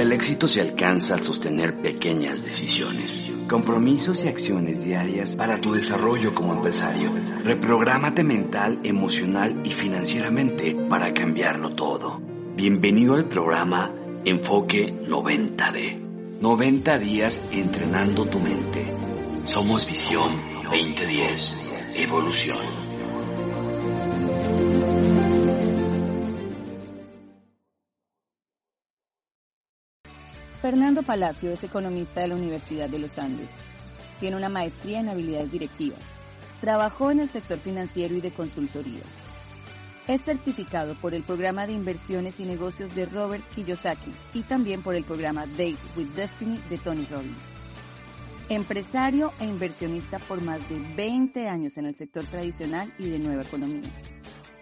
[0.00, 6.34] El éxito se alcanza al sostener pequeñas decisiones, compromisos y acciones diarias para tu desarrollo
[6.34, 7.12] como empresario.
[7.44, 12.18] Reprográmate mental, emocional y financieramente para cambiarlo todo.
[12.56, 13.94] Bienvenido al programa
[14.24, 15.98] Enfoque 90D.
[16.40, 18.86] 90 días entrenando tu mente.
[19.44, 20.32] Somos Visión
[20.70, 21.60] 2010.
[21.96, 22.79] Evolución.
[30.60, 33.48] Fernando Palacio es economista de la Universidad de los Andes.
[34.20, 36.00] Tiene una maestría en habilidades directivas.
[36.60, 39.00] Trabajó en el sector financiero y de consultoría.
[40.06, 44.94] Es certificado por el programa de inversiones y negocios de Robert Kiyosaki y también por
[44.94, 47.54] el programa Date with Destiny de Tony Robbins.
[48.50, 53.44] Empresario e inversionista por más de 20 años en el sector tradicional y de nueva
[53.44, 53.88] economía.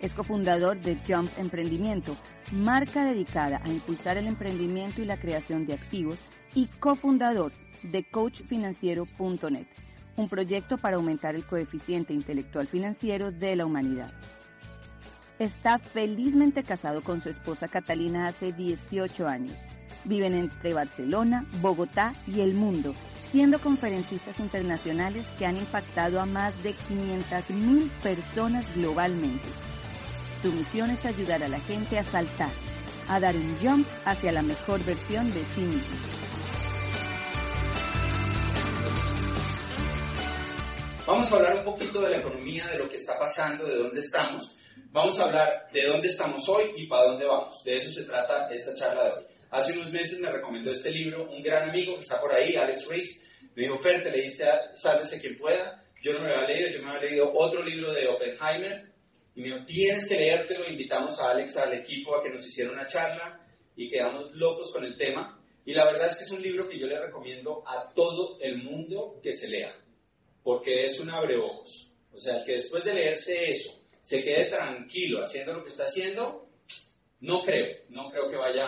[0.01, 2.17] Es cofundador de Jump Emprendimiento,
[2.53, 6.19] marca dedicada a impulsar el emprendimiento y la creación de activos,
[6.55, 9.67] y cofundador de CoachFinanciero.net,
[10.17, 14.13] un proyecto para aumentar el coeficiente intelectual financiero de la humanidad.
[15.39, 19.55] Está felizmente casado con su esposa Catalina hace 18 años.
[20.05, 26.61] Viven entre Barcelona, Bogotá y el mundo, siendo conferencistas internacionales que han impactado a más
[26.63, 29.49] de 500.000 personas globalmente
[30.41, 32.51] su misión es ayudar a la gente a saltar,
[33.09, 35.97] a dar un jump hacia la mejor versión de sí mismo.
[41.07, 44.01] Vamos a hablar un poquito de la economía, de lo que está pasando, de dónde
[44.01, 44.55] estamos.
[44.93, 47.65] Vamos a hablar de dónde estamos hoy y para dónde vamos.
[47.65, 49.25] De eso se trata esta charla de hoy.
[49.51, 52.87] Hace unos meses me recomendó este libro un gran amigo que está por ahí, Alex
[52.87, 53.27] Reese.
[53.57, 55.83] Me dijo, Fer, te leíste a Sálvese quien pueda.
[56.01, 58.93] Yo no me lo había leído, yo me había leído otro libro de Oppenheimer,
[59.39, 62.73] y me dijo, tienes que leértelo, invitamos a Alex, al equipo, a que nos hiciera
[62.73, 63.41] una charla
[63.77, 65.41] y quedamos locos con el tema.
[65.65, 68.61] Y la verdad es que es un libro que yo le recomiendo a todo el
[68.65, 69.73] mundo que se lea,
[70.43, 71.89] porque es un abreojos.
[72.13, 76.49] O sea, que después de leerse eso se quede tranquilo haciendo lo que está haciendo,
[77.21, 78.67] no creo, no creo que vaya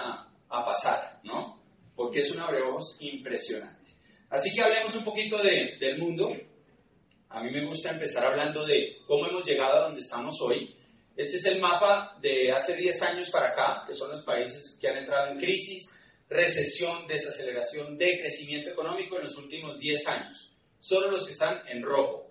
[0.49, 1.61] a pasar, ¿no?
[1.97, 3.91] Porque es un abreojos impresionante.
[4.29, 6.33] Así que hablemos un poquito de, del mundo
[7.31, 10.77] a mí me gusta empezar hablando de cómo hemos llegado a donde estamos hoy.
[11.17, 14.89] Este es el mapa de hace 10 años para acá, que son los países que
[14.89, 15.95] han entrado en crisis,
[16.29, 20.53] recesión, desaceleración, decrecimiento económico en los últimos 10 años.
[20.81, 22.27] Solo los que están en rojo.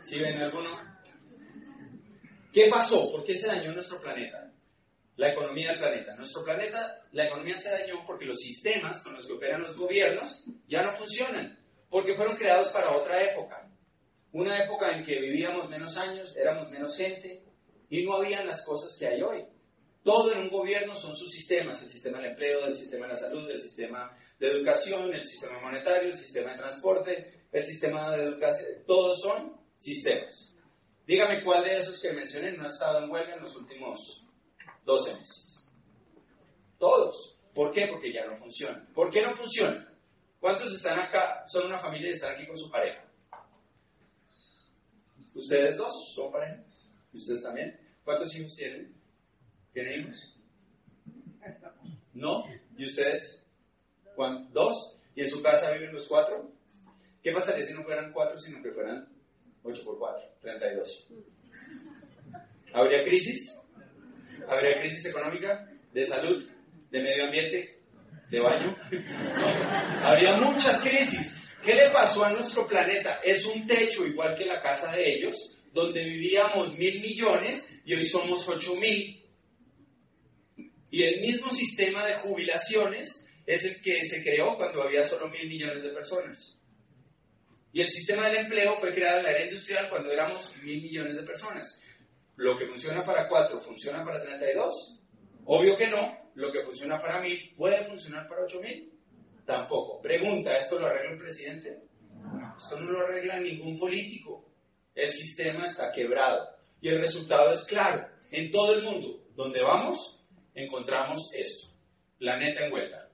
[0.00, 0.70] ¿Sí ven alguno?
[2.52, 3.10] ¿Qué pasó?
[3.10, 4.51] ¿Por qué se dañó nuestro planeta?
[5.16, 6.16] La economía del planeta.
[6.16, 10.44] Nuestro planeta, la economía se dañó porque los sistemas con los que operan los gobiernos
[10.66, 11.58] ya no funcionan,
[11.90, 13.68] porque fueron creados para otra época.
[14.32, 17.44] Una época en que vivíamos menos años, éramos menos gente
[17.90, 19.44] y no habían las cosas que hay hoy.
[20.02, 23.18] Todo en un gobierno son sus sistemas, el sistema del empleo, el sistema de la
[23.18, 28.24] salud, el sistema de educación, el sistema monetario, el sistema de transporte, el sistema de
[28.24, 30.56] educación, todos son sistemas.
[31.06, 34.21] Dígame cuál de esos que mencioné no ha estado en huelga en los últimos
[34.84, 35.72] 12 meses.
[36.78, 37.36] Todos.
[37.54, 37.86] ¿Por qué?
[37.90, 38.86] Porque ya no funciona.
[38.94, 39.88] ¿Por qué no funciona?
[40.40, 43.04] ¿Cuántos están acá, son una familia y están aquí con su pareja?
[45.34, 46.62] ¿Ustedes dos son pareja?
[47.12, 47.78] ¿Y ustedes también?
[48.04, 48.94] ¿Cuántos hijos tienen?
[49.72, 50.36] ¿Tienen hijos?
[52.14, 52.44] ¿No?
[52.76, 53.44] ¿Y ustedes?
[54.50, 54.98] ¿Dos?
[55.14, 56.50] ¿Y en su casa viven los cuatro?
[57.22, 59.08] ¿Qué pasaría si no fueran cuatro, sino que fueran
[59.62, 61.06] 8 por 4, 32?
[62.74, 63.61] ¿Habría crisis?
[64.48, 65.68] ¿Habría crisis económica?
[65.92, 66.44] ¿De salud?
[66.90, 67.80] ¿De medio ambiente?
[68.30, 68.76] ¿De baño?
[70.02, 71.36] Habría muchas crisis.
[71.62, 73.20] ¿Qué le pasó a nuestro planeta?
[73.22, 78.04] Es un techo igual que la casa de ellos, donde vivíamos mil millones y hoy
[78.04, 79.22] somos ocho mil.
[80.90, 85.48] Y el mismo sistema de jubilaciones es el que se creó cuando había solo mil
[85.48, 86.58] millones de personas.
[87.72, 91.16] Y el sistema del empleo fue creado en la era industrial cuando éramos mil millones
[91.16, 91.81] de personas.
[92.36, 95.00] ¿Lo que funciona para 4 funciona para 32?
[95.44, 96.30] Obvio que no.
[96.34, 98.92] ¿Lo que funciona para 1000 puede funcionar para 8000?
[99.44, 100.00] Tampoco.
[100.00, 101.82] Pregunta, ¿esto lo arregla el presidente?
[102.56, 104.48] Esto no lo arregla ningún político.
[104.94, 106.56] El sistema está quebrado.
[106.80, 108.06] Y el resultado es claro.
[108.30, 110.20] En todo el mundo, donde vamos,
[110.54, 111.68] encontramos esto.
[112.18, 113.08] Planeta en huelga.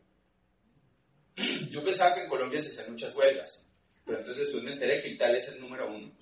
[1.70, 3.70] Yo pensaba que en Colombia se hacían muchas huelgas,
[4.04, 6.12] pero entonces después me enteré que Italia es el número uno.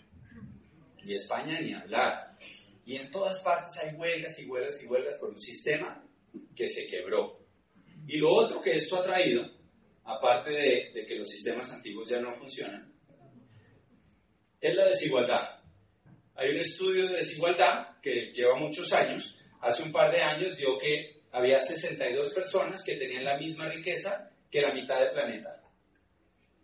[1.02, 2.25] Y España ni hablar.
[2.86, 6.02] Y en todas partes hay huelgas y huelgas y huelgas por un sistema
[6.54, 7.40] que se quebró.
[8.06, 9.42] Y lo otro que esto ha traído,
[10.04, 12.94] aparte de, que los sistemas antiguos ya no funcionan,
[14.60, 15.60] es la desigualdad.
[16.36, 20.78] Hay un estudio de desigualdad que lleva muchos años hace un par de años dio
[20.78, 25.60] que había 62 personas que tenían la misma riqueza que la mitad del planeta.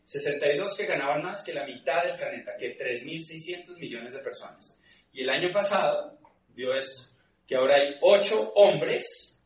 [0.05, 4.79] 62 que ganaban más que la mitad del planeta, que 3.600 millones de personas.
[5.13, 6.19] Y el año pasado
[6.55, 7.11] dio esto,
[7.47, 9.45] que ahora hay 8 hombres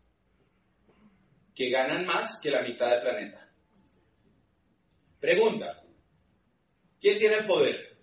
[1.54, 3.50] que ganan más que la mitad del planeta.
[5.18, 5.82] Pregunta,
[7.00, 7.96] ¿quién tiene el poder?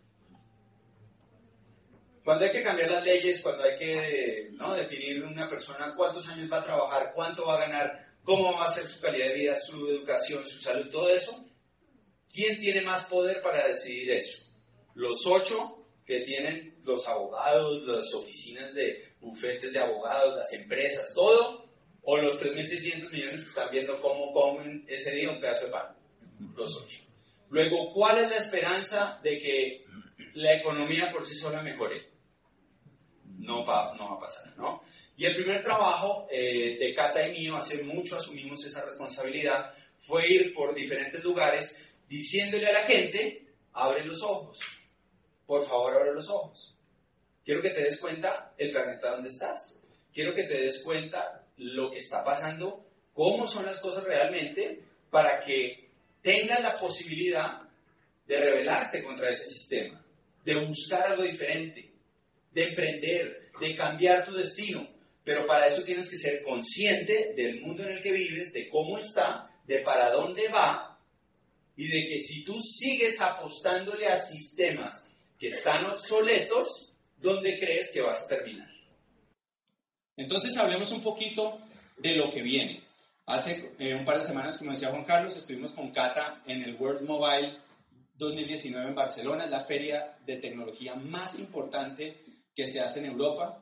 [2.24, 4.74] Cuando hay que cambiar las leyes, cuando hay que ¿no?
[4.74, 8.70] definir una persona cuántos años va a trabajar, cuánto va a ganar, cómo va a
[8.70, 11.46] ser su calidad de vida, su educación, su salud, todo eso,
[12.32, 14.46] ¿quién tiene más poder para decidir eso?
[14.96, 21.70] Los ocho que tienen los abogados, las oficinas de bufetes de abogados, las empresas, todo,
[22.02, 25.96] o los 3.600 millones que están viendo cómo comen ese día un pedazo de pan,
[26.56, 27.00] los ocho.
[27.50, 29.86] Luego, ¿cuál es la esperanza de que
[30.34, 32.14] la economía por sí sola mejore?
[33.44, 34.84] no va, no va a pasar, ¿no?
[35.16, 40.28] Y el primer trabajo eh, de Cata y mío, hace mucho asumimos esa responsabilidad, fue
[40.28, 41.78] ir por diferentes lugares
[42.08, 44.60] diciéndole a la gente, abre los ojos,
[45.46, 46.76] por favor abre los ojos.
[47.44, 49.84] Quiero que te des cuenta el planeta donde estás.
[50.14, 55.40] Quiero que te des cuenta lo que está pasando, cómo son las cosas realmente, para
[55.42, 55.90] que
[56.22, 57.62] tengas la posibilidad
[58.26, 60.04] de rebelarte contra ese sistema,
[60.44, 61.92] de buscar algo diferente,
[62.52, 64.88] de emprender, de cambiar tu destino.
[65.24, 68.98] Pero para eso tienes que ser consciente del mundo en el que vives, de cómo
[68.98, 70.94] está, de para dónde va
[71.76, 75.08] y de que si tú sigues apostándole a sistemas
[75.44, 78.70] que están obsoletos, ¿dónde crees que vas a terminar?
[80.16, 81.60] Entonces hablemos un poquito
[81.98, 82.82] de lo que viene.
[83.26, 86.78] Hace eh, un par de semanas, como decía Juan Carlos, estuvimos con Cata en el
[86.78, 87.58] World Mobile
[88.14, 92.24] 2019 en Barcelona, la feria de tecnología más importante
[92.56, 93.62] que se hace en Europa.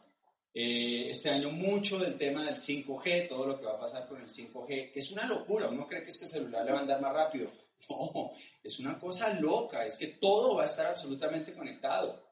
[0.54, 4.22] Eh, este año mucho del tema del 5G, todo lo que va a pasar con
[4.22, 6.78] el 5G, que es una locura, uno cree que es que el celular le va
[6.78, 7.50] a andar más rápido.
[7.90, 8.32] No,
[8.64, 12.32] es una cosa loca, es que todo va a estar absolutamente conectado.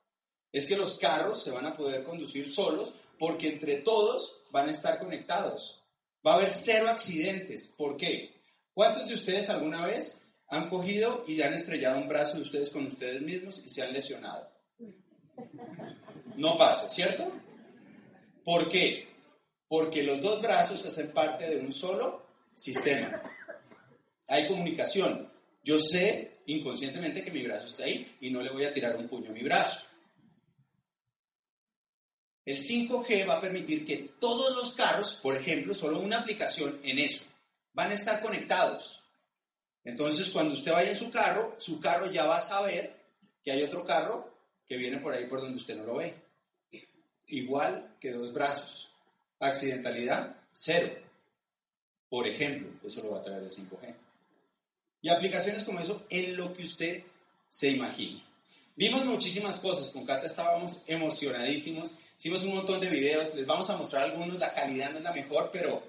[0.52, 4.72] Es que los carros se van a poder conducir solos porque entre todos van a
[4.72, 5.84] estar conectados.
[6.26, 7.74] Va a haber cero accidentes.
[7.78, 8.42] ¿Por qué?
[8.74, 12.88] ¿Cuántos de ustedes alguna vez han cogido y han estrellado un brazo de ustedes con
[12.88, 14.50] ustedes mismos y se han lesionado?
[16.40, 17.32] no pasa, ¿cierto?
[18.44, 19.08] ¿Por qué?
[19.68, 23.22] Porque los dos brazos hacen parte de un solo sistema.
[24.28, 25.30] Hay comunicación.
[25.70, 29.08] Yo sé inconscientemente que mi brazo está ahí y no le voy a tirar un
[29.08, 29.86] puño a mi brazo.
[32.44, 36.98] El 5G va a permitir que todos los carros, por ejemplo, solo una aplicación en
[36.98, 37.24] eso,
[37.74, 39.04] van a estar conectados.
[39.84, 42.96] Entonces, cuando usted vaya en su carro, su carro ya va a saber
[43.44, 44.28] que hay otro carro
[44.66, 46.16] que viene por ahí por donde usted no lo ve
[47.28, 48.92] igual que dos brazos.
[49.40, 50.96] Accidentalidad, cero.
[52.10, 54.09] Por ejemplo, eso lo va a traer el 5G.
[55.02, 57.04] Y aplicaciones como eso en lo que usted
[57.48, 58.24] se imagine.
[58.76, 63.78] Vimos muchísimas cosas, con Cata estábamos emocionadísimos, hicimos un montón de videos, les vamos a
[63.78, 65.84] mostrar algunos, la calidad no es la mejor, pero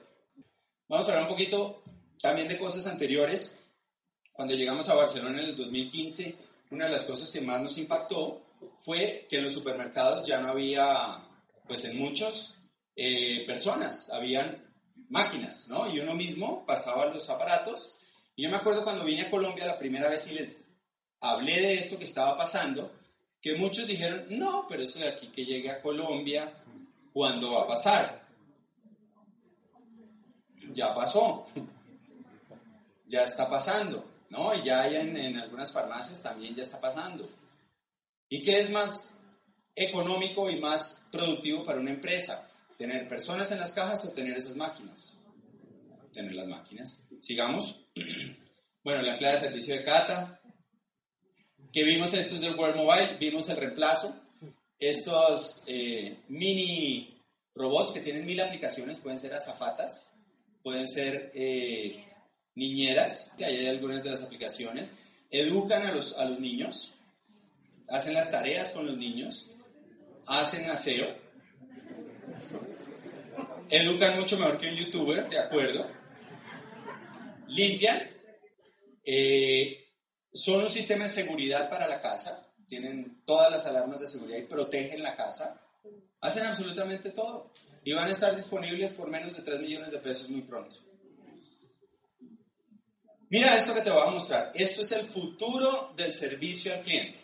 [0.88, 1.82] vamos a hablar un poquito
[2.20, 3.56] también de cosas anteriores.
[4.32, 6.34] Cuando llegamos a Barcelona en el 2015,
[6.70, 8.42] una de las cosas que más nos impactó
[8.76, 11.22] fue que en los supermercados ya no había
[11.66, 12.54] pues en muchas
[12.96, 14.64] eh, personas habían
[15.08, 15.88] máquinas, ¿no?
[15.88, 17.96] Y uno mismo pasaba los aparatos.
[18.40, 20.66] Yo me acuerdo cuando vine a Colombia la primera vez y les
[21.20, 22.90] hablé de esto que estaba pasando,
[23.38, 26.50] que muchos dijeron, no, pero eso de aquí que llegue a Colombia,
[27.12, 28.26] ¿cuándo va a pasar?
[30.72, 31.46] Ya pasó,
[33.06, 34.54] ya está pasando, ¿no?
[34.54, 37.28] Y ya hay en, en algunas farmacias también ya está pasando.
[38.30, 39.12] ¿Y qué es más
[39.74, 42.48] económico y más productivo para una empresa?
[42.78, 45.19] ¿Tener personas en las cajas o tener esas máquinas?
[46.12, 47.04] Tener las máquinas.
[47.20, 47.86] Sigamos.
[48.82, 50.40] Bueno, la empleada de servicio de Cata.
[51.70, 53.18] ¿Qué vimos estos del World Mobile?
[53.18, 54.16] Vimos el reemplazo.
[54.78, 57.20] Estos eh, mini
[57.54, 60.10] robots que tienen mil aplicaciones, pueden ser azafatas,
[60.62, 62.04] pueden ser eh,
[62.54, 64.98] niñeras, que hay algunas de las aplicaciones,
[65.30, 66.94] educan a los, a los niños,
[67.88, 69.50] hacen las tareas con los niños,
[70.26, 71.14] hacen aseo,
[73.68, 75.99] educan mucho mejor que un youtuber, de acuerdo,
[77.50, 78.02] limpian,
[79.04, 79.94] eh,
[80.32, 84.42] son un sistema de seguridad para la casa, tienen todas las alarmas de seguridad y
[84.42, 85.60] protegen la casa,
[86.20, 87.52] hacen absolutamente todo
[87.84, 90.76] y van a estar disponibles por menos de 3 millones de pesos muy pronto.
[93.30, 94.50] Mira esto que te voy a mostrar.
[94.54, 97.20] Esto es el futuro del servicio al cliente.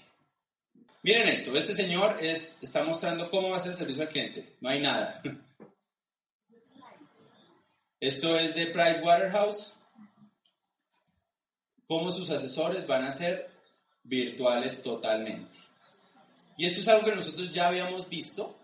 [1.02, 4.56] Miren esto, este señor es, está mostrando cómo va a ser el servicio al cliente.
[4.60, 5.22] No hay nada.
[8.00, 9.75] Esto es de Price Waterhouse.
[11.86, 13.50] Cómo sus asesores van a ser
[14.02, 15.56] virtuales totalmente.
[16.56, 18.56] Y esto es algo que nosotros ya habíamos visto.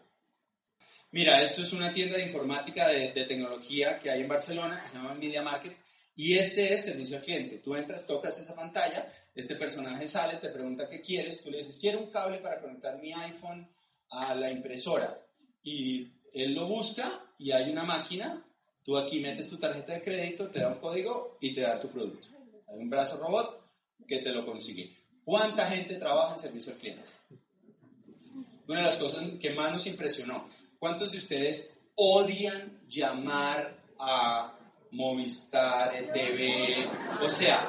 [1.11, 4.89] Mira, esto es una tienda de informática de, de tecnología que hay en Barcelona que
[4.89, 5.77] se llama Media Market.
[6.17, 7.59] Y este es servicio al cliente.
[7.59, 11.79] Tú entras, tocas esa pantalla, este personaje sale, te pregunta qué quieres, tú le dices,
[11.79, 13.69] quiero un cable para conectar mi iPhone
[14.11, 15.19] a la impresora.
[15.63, 18.45] Y él lo busca y hay una máquina,
[18.83, 21.89] tú aquí metes tu tarjeta de crédito, te da un código y te da tu
[21.89, 22.29] producto.
[22.73, 23.63] Un brazo robot
[24.07, 24.97] que te lo consigue.
[25.25, 27.09] ¿Cuánta gente trabaja en servicio al cliente?
[28.67, 30.49] Una de las cosas que más nos impresionó,
[30.79, 34.59] ¿cuántos de ustedes odian llamar a
[34.91, 37.23] Movistar, ETV?
[37.23, 37.69] O sea,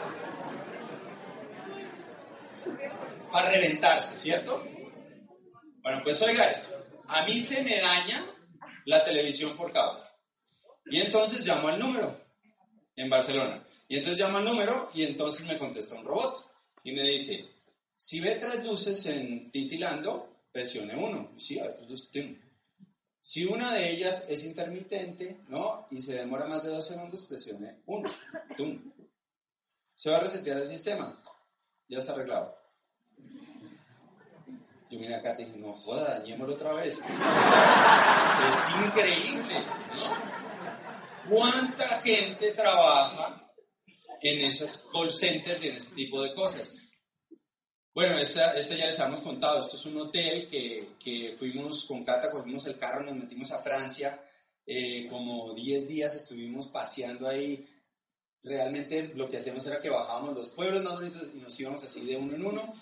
[3.31, 4.63] para reventarse, ¿cierto?
[5.81, 6.69] Bueno, pues oiga esto.
[7.07, 8.25] A mí se me daña
[8.86, 10.03] la televisión por cable.
[10.86, 12.22] Y entonces llamo al número
[12.95, 13.63] en Barcelona.
[13.93, 16.50] Y entonces llamo al número y entonces me contesta un robot.
[16.83, 17.47] Y me dice,
[17.95, 21.35] si ve tres luces en titilando, presione uno.
[21.38, 21.59] Si
[23.45, 25.85] una de ellas es intermitente, ¿no?
[25.91, 28.12] Y se demora más de dos segundos, presione uno.
[29.93, 31.21] Se va a resetear el sistema.
[31.88, 32.57] Ya está arreglado.
[34.89, 37.00] Yo miré acá y dije, no joda, dañémoslo otra vez.
[38.50, 41.29] es increíble, ¿no?
[41.29, 43.42] ¿Cuánta gente trabaja
[44.24, 46.75] en esas call centers y en ese tipo de cosas?
[47.94, 49.62] Bueno, esta, ya les habíamos contado.
[49.62, 53.60] Esto es un hotel que, que fuimos con Cata, cogimos el carro, nos metimos a
[53.60, 54.20] Francia.
[54.65, 57.68] Eh, como 10 días estuvimos paseando ahí.
[58.42, 62.06] Realmente lo que hacíamos era que bajábamos los pueblos más bonitos y nos íbamos así
[62.06, 62.74] de uno en uno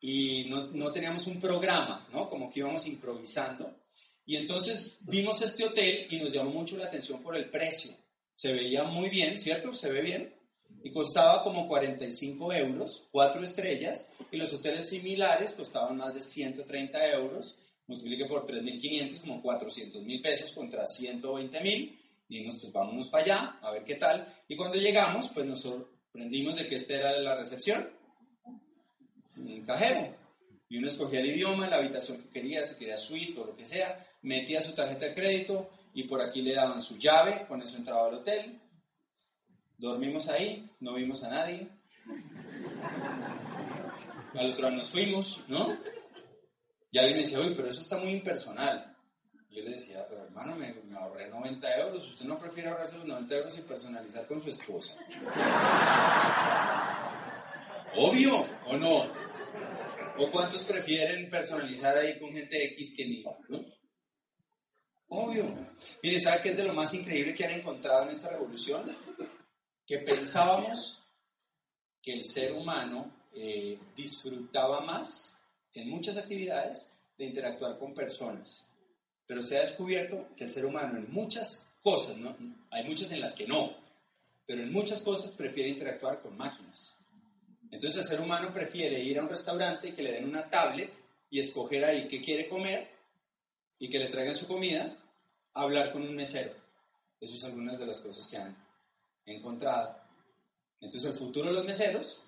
[0.00, 2.28] y no, no, teníamos un programa, ¿no?
[2.28, 3.80] Como que íbamos improvisando.
[4.24, 7.96] Y entonces vimos este hotel y nos llamó mucho la atención por el precio.
[8.34, 9.72] Se veía muy bien, ¿cierto?
[9.72, 10.35] Se ve bien.
[10.82, 17.12] Y costaba como 45 euros, cuatro estrellas, y los hoteles similares costaban más de 130
[17.12, 17.56] euros.
[17.86, 22.00] Multiplique por 3.500, como 400 mil pesos contra 120 mil.
[22.28, 24.26] Dijimos, pues vámonos para allá, a ver qué tal.
[24.48, 27.96] Y cuando llegamos, pues nos sorprendimos de que esta era la recepción
[29.36, 30.14] un cajero.
[30.68, 33.64] Y uno escogía el idioma, la habitación que quería, si quería suite o lo que
[33.64, 37.76] sea, metía su tarjeta de crédito y por aquí le daban su llave, con eso
[37.76, 38.60] entraba al hotel.
[39.78, 41.68] Dormimos ahí, no vimos a nadie.
[44.34, 45.76] Al otro día nos fuimos, ¿no?
[46.90, 48.96] Y alguien me decía, uy, pero eso está muy impersonal.
[49.50, 52.08] Yo le decía, pero hermano, me, me, ahorré 90 euros.
[52.08, 54.94] ¿Usted no prefiere ahorrarse los 90 euros y personalizar con su esposa?
[57.96, 59.06] Obvio, ¿o no?
[60.18, 63.64] ¿O cuántos prefieren personalizar ahí con gente X que ni, ¿no?
[65.08, 65.54] Obvio.
[66.02, 68.84] Mire, ¿sabe qué es de lo más increíble que han encontrado en esta revolución?
[69.86, 71.00] Que pensábamos
[72.02, 75.38] que el ser humano eh, disfrutaba más
[75.74, 78.64] en muchas actividades de interactuar con personas.
[79.26, 82.36] Pero se ha descubierto que el ser humano en muchas cosas, ¿no?
[82.70, 83.76] hay muchas en las que no,
[84.46, 86.96] pero en muchas cosas prefiere interactuar con máquinas.
[87.70, 90.94] Entonces el ser humano prefiere ir a un restaurante y que le den una tablet
[91.30, 92.88] y escoger ahí qué quiere comer
[93.78, 94.96] y que le traigan su comida,
[95.54, 96.52] hablar con un mesero.
[97.20, 98.65] Esas son algunas de las cosas que han
[99.26, 99.96] encontrado.
[100.80, 102.20] Entonces el futuro de los meseros,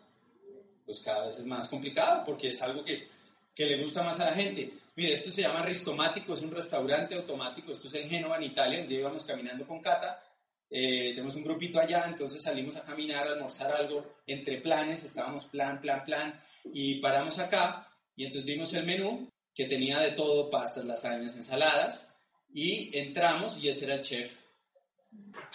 [0.85, 3.09] pues cada vez es más complicado porque es algo que,
[3.55, 4.73] que le gusta más a la gente.
[4.97, 8.81] Mire, esto se llama Ristomático, es un restaurante automático, esto es en Génova, en Italia,
[8.81, 10.23] donde íbamos caminando con Cata
[10.71, 15.47] eh, tenemos un grupito allá, entonces salimos a caminar, a almorzar algo entre planes, estábamos
[15.47, 16.41] plan, plan, plan,
[16.73, 22.13] y paramos acá y entonces vimos el menú que tenía de todo, pastas, lasañas, ensaladas,
[22.53, 24.39] y entramos y ese era el chef.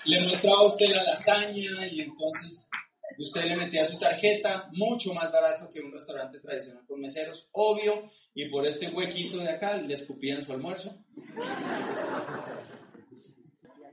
[0.05, 2.69] Le mostraba a usted la lasaña y entonces
[3.17, 8.09] usted le metía su tarjeta, mucho más barato que un restaurante tradicional con meseros, obvio,
[8.33, 10.97] y por este huequito de acá le escupían su almuerzo.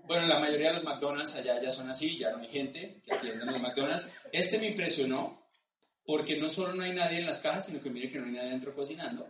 [0.06, 3.14] Bueno, la mayoría de los McDonald's allá ya son así, ya no hay gente que
[3.14, 4.10] atienda en los McDonald's.
[4.32, 5.46] Este me impresionó
[6.04, 8.32] porque no solo no hay nadie en las cajas, sino que mire que no hay
[8.32, 9.28] nadie adentro cocinando.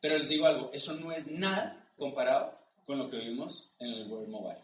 [0.00, 4.06] Pero les digo algo, eso no es nada comparado con lo que vimos en el
[4.10, 4.60] World Mobile.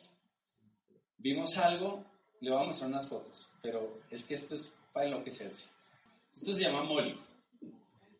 [1.23, 2.05] Vimos algo,
[2.41, 5.67] le voy a mostrar unas fotos, pero es que esto es para enloquecerse.
[6.33, 7.17] Esto se llama Molly.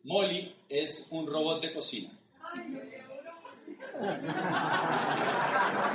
[0.03, 2.17] Molly es un robot de cocina.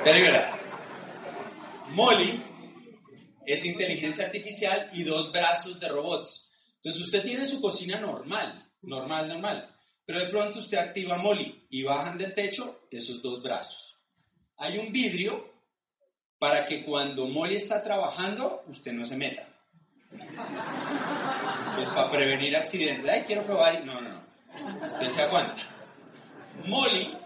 [0.05, 0.61] Pero mira,
[1.93, 2.43] Molly
[3.47, 6.51] es inteligencia artificial y dos brazos de robots.
[6.75, 9.75] Entonces usted tiene su cocina normal, normal, normal.
[10.05, 13.97] Pero de pronto usted activa Molly y bajan del techo esos dos brazos.
[14.59, 15.58] Hay un vidrio
[16.39, 19.47] para que cuando Molly está trabajando, usted no se meta.
[21.75, 23.09] Pues para prevenir accidentes.
[23.09, 23.85] Ay, quiero probar.
[23.85, 24.87] No, no, no.
[24.87, 25.57] Usted se aguanta.
[26.67, 27.17] Molly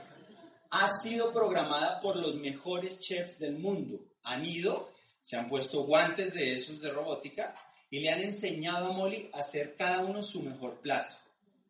[0.70, 4.00] ha sido programada por los mejores chefs del mundo.
[4.24, 7.54] Han ido, se han puesto guantes de esos de robótica
[7.90, 11.16] y le han enseñado a Molly a hacer cada uno su mejor plato.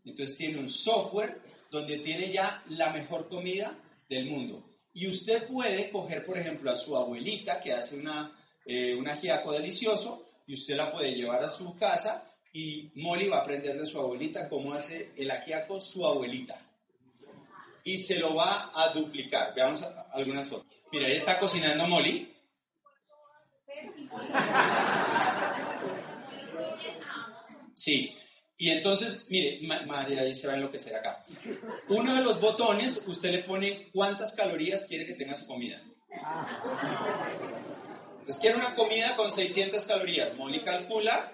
[0.04, 3.76] Entonces tiene un software donde tiene ya la mejor comida
[4.08, 4.62] del mundo.
[4.94, 8.30] Y usted puede coger, por ejemplo, a su abuelita que hace una,
[8.66, 13.38] eh, un ajiaco delicioso y usted la puede llevar a su casa y Molly va
[13.38, 16.60] a aprender de su abuelita cómo hace el ajiaco su abuelita.
[17.84, 19.54] Y se lo va a duplicar.
[19.54, 19.82] Veamos
[20.12, 20.66] algunas fotos.
[20.92, 22.32] Mira, ahí está cocinando Molly.
[27.72, 28.14] Sí,
[28.62, 31.24] y entonces, mire, María ahí se va a enloquecer acá.
[31.88, 35.82] Uno de los botones, usted le pone cuántas calorías quiere que tenga su comida.
[38.10, 40.36] Entonces, quiere una comida con 600 calorías.
[40.36, 41.32] Molly calcula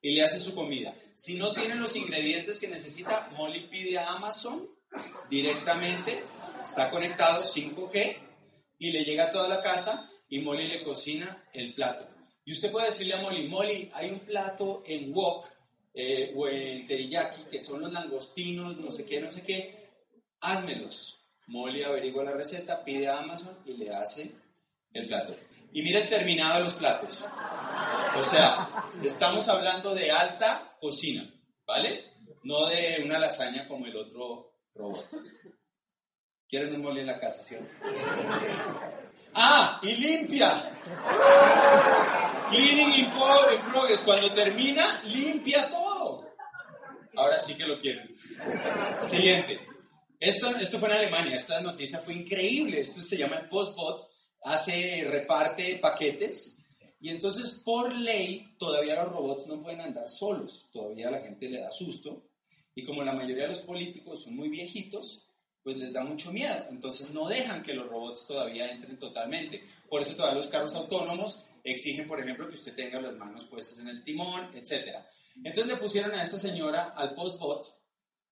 [0.00, 0.94] y le hace su comida.
[1.16, 4.68] Si no tiene los ingredientes que necesita, Molly pide a Amazon
[5.28, 6.22] directamente,
[6.62, 8.18] está conectado 5G
[8.78, 12.06] y le llega a toda la casa y Molly le cocina el plato.
[12.44, 15.57] Y usted puede decirle a Molly, Molly, hay un plato en wok
[15.94, 19.88] eh, o en teriyaki, que son los langostinos, no sé qué, no sé qué,
[20.40, 21.14] házmelos.
[21.46, 24.30] Molly averigua la receta, pide a Amazon y le hace
[24.92, 25.34] el plato.
[25.72, 27.24] Y mire el terminado de los platos.
[28.16, 31.32] O sea, estamos hablando de alta cocina,
[31.66, 32.04] ¿vale?
[32.44, 35.08] No de una lasaña como el otro robot.
[36.48, 37.72] Quieren un Molly en la casa, ¿cierto?
[39.40, 40.72] Ah, y limpia.
[42.50, 44.02] Cleaning in, progress.
[44.02, 46.26] Cuando termina, limpia todo.
[47.14, 48.08] Ahora sí que lo quieren.
[49.00, 49.60] Siguiente.
[50.18, 51.36] Esto, esto fue en Alemania.
[51.36, 52.80] Esta noticia fue increíble.
[52.80, 54.10] Esto se llama el Postbot.
[54.42, 56.58] Hace, reparte paquetes.
[57.00, 60.68] Y entonces, por ley, todavía los robots no pueden andar solos.
[60.72, 62.24] Todavía la gente le da susto.
[62.74, 65.27] Y como la mayoría de los políticos son muy viejitos,
[65.62, 66.66] pues les da mucho miedo.
[66.70, 69.64] Entonces no dejan que los robots todavía entren totalmente.
[69.88, 73.78] Por eso todavía los carros autónomos exigen, por ejemplo, que usted tenga las manos puestas
[73.78, 74.96] en el timón, etc.
[75.36, 77.66] Entonces le pusieron a esta señora al postbot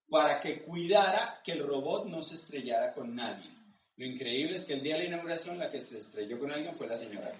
[0.09, 3.49] para que cuidara que el robot no se estrellara con nadie.
[3.97, 6.75] Lo increíble es que el día de la inauguración la que se estrelló con alguien
[6.75, 7.33] fue la señora.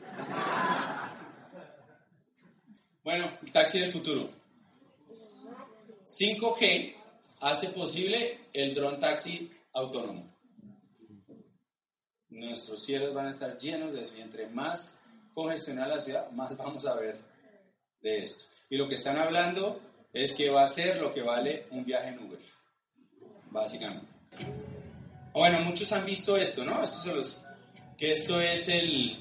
[3.03, 4.29] Bueno, el taxi del futuro.
[6.03, 6.95] 5G
[7.41, 10.35] hace posible el drone taxi autónomo.
[12.29, 14.99] Nuestros cielos van a estar llenos de eso y entre más
[15.33, 17.19] congestionada la ciudad, más vamos a ver
[18.01, 18.49] de esto.
[18.69, 19.79] Y lo que están hablando
[20.11, 22.39] es que va a ser lo que vale un viaje en Uber,
[23.51, 24.07] básicamente.
[25.31, 26.81] Bueno, muchos han visto esto, ¿no?
[27.97, 29.17] que esto es el,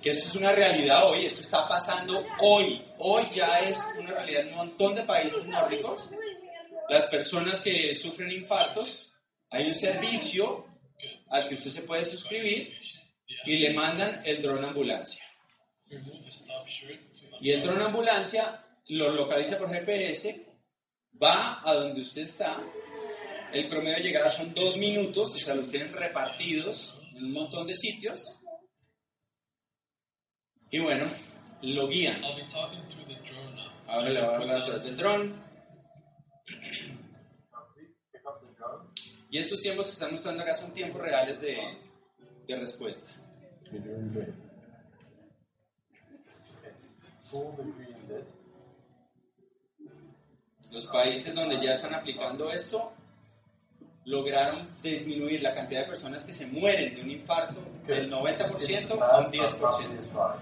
[0.00, 4.42] que esto es una realidad hoy, esto está pasando hoy, hoy ya es una realidad
[4.42, 6.08] en un montón de países nórdicos.
[6.88, 9.08] Las personas que sufren infartos
[9.50, 10.66] hay un servicio
[11.30, 12.74] al que usted se puede suscribir
[13.44, 15.24] y le mandan el dron ambulancia.
[17.40, 20.46] Y el dron ambulancia lo localiza por GPS,
[21.22, 22.62] va a donde usted está,
[23.52, 27.66] el promedio de llegada son dos minutos, o sea, los tienen repartidos en un montón
[27.66, 28.36] de sitios.
[30.70, 31.08] Y bueno,
[31.62, 32.22] lo guían.
[33.86, 35.42] Ahora le voy a hablar a través del dron.
[39.30, 41.78] Y estos tiempos que están mostrando acá son tiempos reales de,
[42.46, 43.10] de respuesta.
[50.70, 52.92] Los países donde ya están aplicando esto
[54.06, 59.20] lograron disminuir la cantidad de personas que se mueren de un infarto del 90% a
[59.20, 60.38] un 10%.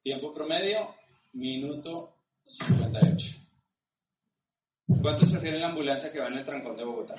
[0.00, 0.94] Tiempo promedio,
[1.34, 3.47] minuto 58.
[5.02, 7.14] ¿Cuántos prefieren la ambulancia que va en el trancón de Bogotá?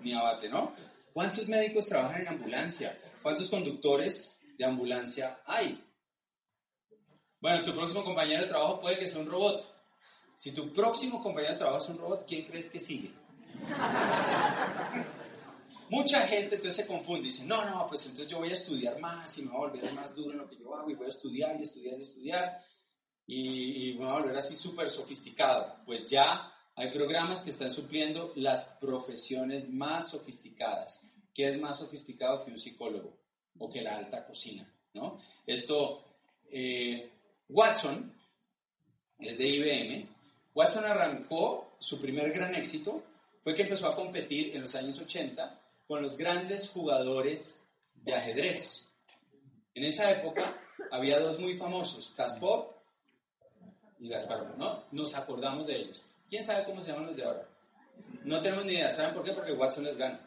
[0.00, 0.72] Ni abate, ¿no?
[1.12, 2.98] ¿Cuántos médicos trabajan en ambulancia?
[3.22, 5.84] ¿Cuántos conductores de ambulancia hay?
[7.40, 9.62] Bueno, tu próximo compañero de trabajo puede que sea un robot.
[10.34, 13.12] Si tu próximo compañero de trabajo es un robot, ¿quién crees que sigue?
[15.90, 18.98] Mucha gente entonces se confunde y dice, no, no, pues entonces yo voy a estudiar
[18.98, 21.06] más y me voy a volver más duro en lo que yo hago y voy
[21.06, 22.62] a estudiar y estudiar y estudiar
[23.30, 25.76] y, y a volver así súper sofisticado.
[25.86, 31.02] Pues ya hay programas que están supliendo las profesiones más sofisticadas.
[31.32, 33.16] ¿Qué es más sofisticado que un psicólogo
[33.56, 34.68] o que la alta cocina?
[34.94, 35.20] ¿no?
[35.46, 36.04] Esto,
[36.50, 37.08] eh,
[37.48, 38.12] Watson
[39.20, 40.08] es de IBM.
[40.52, 43.00] Watson arrancó su primer gran éxito,
[43.42, 47.60] fue que empezó a competir en los años 80 con los grandes jugadores
[47.94, 48.92] de ajedrez.
[49.72, 52.79] En esa época había dos muy famosos, Kasparov
[54.00, 54.84] y Gasparov, ¿no?
[54.92, 56.02] Nos acordamos de ellos.
[56.28, 57.46] ¿Quién sabe cómo se llaman los de ahora?
[58.24, 58.90] No tenemos ni idea.
[58.90, 59.32] ¿Saben por qué?
[59.32, 60.20] Porque Watson les gana.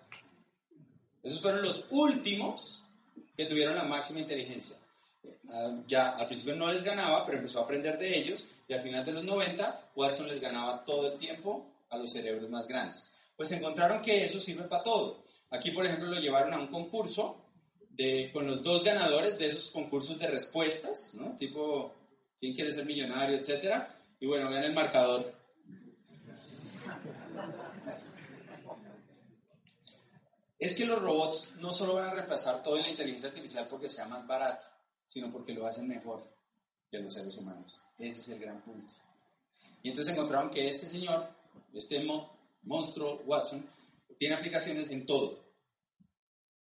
[1.22, 2.84] Esos fueron los últimos
[3.36, 4.78] que tuvieron la máxima inteligencia.
[5.50, 8.82] Ah, ya al principio no les ganaba, pero empezó a aprender de ellos y al
[8.82, 13.14] final de los 90 Watson les ganaba todo el tiempo a los cerebros más grandes.
[13.36, 15.24] Pues encontraron que eso sirve para todo.
[15.50, 17.38] Aquí, por ejemplo, lo llevaron a un concurso
[17.90, 21.36] de, con los dos ganadores de esos concursos de respuestas, ¿no?
[21.38, 21.94] Tipo,
[22.40, 23.38] ¿quién quiere ser millonario?
[23.38, 23.96] Etcétera.
[24.20, 25.34] Y bueno, vean el marcador.
[30.64, 34.08] Es que los robots no solo van a reemplazar toda la inteligencia artificial porque sea
[34.08, 34.66] más barato,
[35.06, 36.24] sino porque lo hacen mejor
[36.90, 37.82] que los seres humanos.
[37.98, 38.94] Ese es el gran punto.
[39.82, 41.28] Y entonces encontraron que este señor,
[41.74, 42.02] este
[42.62, 43.68] monstruo Watson,
[44.18, 45.44] tiene aplicaciones en todo.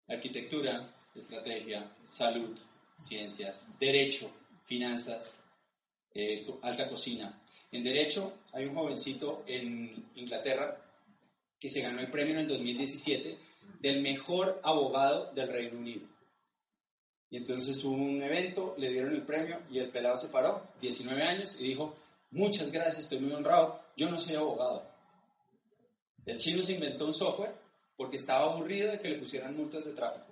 [0.09, 2.59] Arquitectura, estrategia, salud,
[2.97, 4.29] ciencias, derecho,
[4.65, 5.44] finanzas,
[6.15, 7.41] eh, alta cocina.
[7.71, 10.81] En derecho hay un jovencito en Inglaterra
[11.59, 13.37] que se ganó el premio en el 2017
[13.81, 16.07] del mejor abogado del Reino Unido.
[17.29, 21.21] Y entonces hubo un evento, le dieron el premio y el pelado se paró, 19
[21.21, 21.95] años, y dijo,
[22.31, 24.89] muchas gracias, estoy muy honrado, yo no soy abogado.
[26.25, 27.53] El chino se inventó un software
[27.97, 30.27] porque estaba aburrido de que le pusieran multas de tráfico.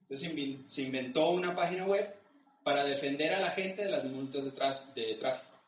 [0.00, 0.32] Entonces
[0.66, 2.17] se inventó una página web
[2.68, 5.58] para defender a la gente de las multas de, de tráfico.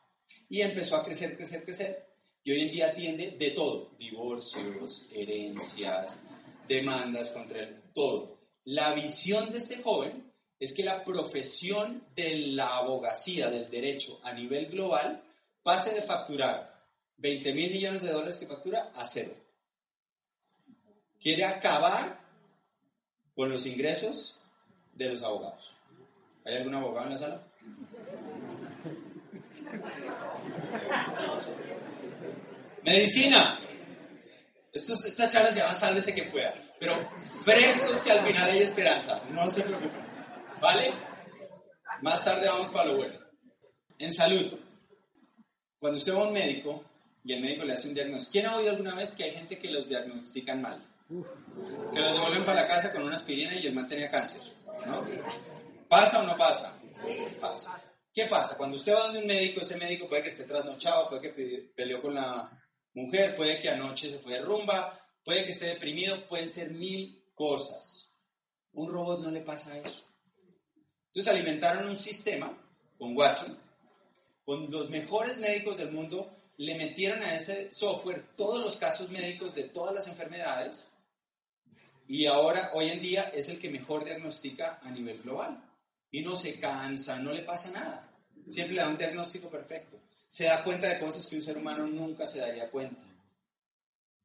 [0.47, 2.05] Y empezó a crecer, crecer, crecer.
[2.43, 6.21] Y hoy en día atiende de todo, divorcios, herencias,
[6.67, 8.37] demandas contra él, todo.
[8.65, 14.31] La visión de este joven es que la profesión de la abogacía, del derecho a
[14.33, 15.23] nivel global,
[15.63, 16.85] pase de facturar
[17.17, 19.33] 20 mil millones de dólares que factura a cero.
[21.19, 22.21] Quiere acabar
[23.33, 24.39] con los ingresos
[24.93, 25.80] de los abogados.
[26.45, 27.47] ¿Hay algún abogado en la sala?
[32.83, 33.59] Medicina.
[34.73, 36.53] esta charla se llama Sálvese que pueda.
[36.79, 36.95] Pero
[37.43, 39.21] frescos que al final hay esperanza.
[39.31, 40.01] No se preocupen.
[40.59, 40.93] ¿Vale?
[42.01, 43.19] Más tarde vamos para lo bueno.
[43.99, 44.57] En salud.
[45.79, 46.83] Cuando usted va a un médico
[47.23, 48.31] y el médico le hace un diagnóstico.
[48.31, 50.83] ¿Quién ha oído alguna vez que hay gente que los diagnostican mal?
[51.93, 54.41] Que los devuelven para la casa con una aspirina y el man tenía cáncer.
[54.87, 55.05] ¿no?
[55.91, 56.73] ¿Pasa o no pasa?
[57.41, 57.83] Pasa.
[58.13, 58.55] ¿Qué pasa?
[58.55, 62.01] Cuando usted va donde un médico, ese médico puede que esté trasnochado, puede que peleó
[62.01, 62.49] con la
[62.93, 67.21] mujer, puede que anoche se fue de rumba, puede que esté deprimido, pueden ser mil
[67.35, 68.17] cosas.
[68.71, 70.05] Un robot no le pasa eso.
[71.07, 72.57] Entonces alimentaron un sistema
[72.97, 73.59] con Watson,
[74.45, 79.53] con los mejores médicos del mundo, le metieron a ese software todos los casos médicos
[79.53, 80.89] de todas las enfermedades
[82.07, 85.61] y ahora, hoy en día, es el que mejor diagnostica a nivel global.
[86.11, 88.09] Y no se cansa, no le pasa nada.
[88.49, 89.97] Siempre le da un diagnóstico perfecto.
[90.27, 93.03] Se da cuenta de cosas que un ser humano nunca se daría cuenta.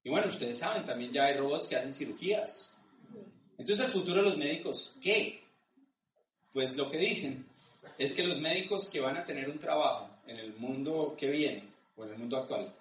[0.03, 2.71] Y bueno, ustedes saben, también ya hay robots que hacen cirugías.
[3.59, 5.43] Entonces, el futuro de los médicos, ¿qué?
[6.53, 7.47] Pues lo que dicen
[7.99, 11.65] es que los médicos que van a tener un trabajo en el mundo que viene,
[11.97, 12.73] o en el mundo actual,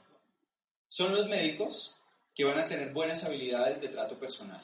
[0.88, 1.96] son los médicos
[2.34, 4.62] que van a tener buenas habilidades de trato personal.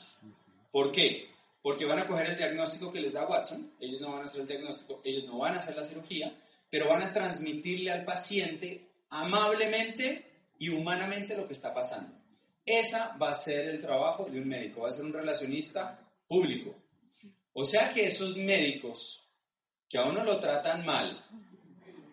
[0.71, 1.30] ¿Por qué?
[1.62, 4.41] Porque van a coger el diagnóstico que les da Watson, ellos no van a hacer
[4.41, 6.36] el diagnóstico, ellos no van a hacer la cirugía,
[6.69, 10.26] pero van a transmitirle al paciente amablemente
[10.58, 12.17] y humanamente lo que está pasando.
[12.65, 16.76] Esa va a ser el trabajo de un médico, va a ser un relacionista público.
[17.54, 19.28] O sea que esos médicos
[19.89, 21.21] que a uno lo tratan mal,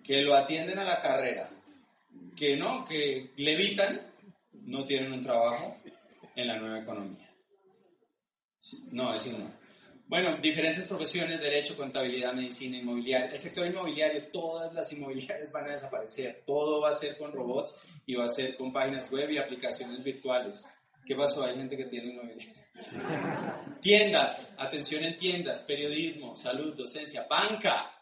[0.02, 1.48] que lo atienden a la carrera,
[2.37, 4.00] que no, que le evitan,
[4.52, 5.76] no tienen un trabajo
[6.34, 7.27] en la nueva economía.
[8.90, 9.51] No, eso no.
[10.09, 13.31] Bueno, diferentes profesiones, derecho, contabilidad, medicina, inmobiliaria.
[13.31, 16.42] El sector inmobiliario, todas las inmobiliarias van a desaparecer.
[16.47, 17.75] Todo va a ser con robots
[18.07, 20.66] y va a ser con páginas web y aplicaciones virtuales.
[21.05, 21.44] ¿Qué pasó?
[21.44, 22.68] Hay gente que tiene inmobiliaria.
[23.83, 27.92] Tiendas, atención en tiendas, periodismo, salud, docencia, banca.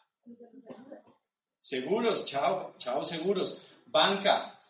[1.58, 3.62] Seguros, chao, chao seguros.
[3.86, 4.60] Banca.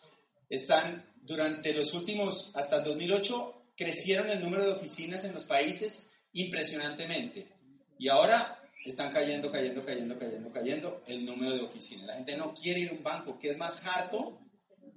[0.49, 6.11] Están durante los últimos, hasta el 2008, crecieron el número de oficinas en los países
[6.33, 7.47] impresionantemente.
[7.99, 12.07] Y ahora están cayendo, cayendo, cayendo, cayendo, cayendo el número de oficinas.
[12.07, 13.37] La gente no quiere ir a un banco.
[13.39, 14.39] ¿Qué es más harto?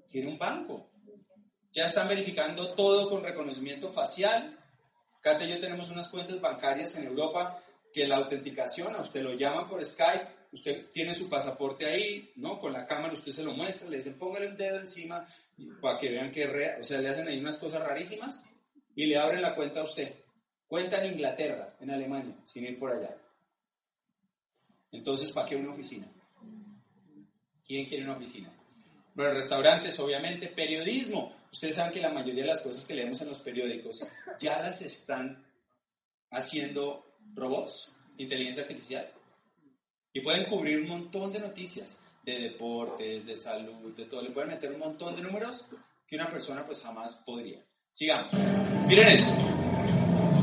[0.08, 0.90] Quiere un banco.
[1.72, 4.58] Ya están verificando todo con reconocimiento facial.
[5.20, 7.62] Cate y yo tenemos unas cuentas bancarias en Europa
[7.92, 12.58] que la autenticación, a usted lo llaman por Skype, usted tiene su pasaporte ahí, ¿no?
[12.58, 15.26] Con la cámara usted se lo muestra, le dicen póngale el dedo encima
[15.80, 16.46] para que vean que.
[16.80, 18.44] O sea, le hacen ahí unas cosas rarísimas
[19.00, 20.14] y le abren la cuenta a usted.
[20.68, 23.16] Cuenta en Inglaterra, en Alemania, sin ir por allá.
[24.92, 26.06] Entonces, ¿para qué una oficina?
[27.66, 28.52] ¿Quién quiere una oficina?
[29.14, 31.34] Bueno, restaurantes, obviamente, periodismo.
[31.50, 34.06] Ustedes saben que la mayoría de las cosas que leemos en los periódicos
[34.38, 35.46] ya las están
[36.30, 39.10] haciendo robots, inteligencia artificial.
[40.12, 44.20] Y pueden cubrir un montón de noticias de deportes, de salud, de todo.
[44.20, 45.68] Le pueden meter un montón de números
[46.06, 47.64] que una persona pues jamás podría.
[47.92, 48.32] Sigamos.
[48.86, 49.32] Miren esto.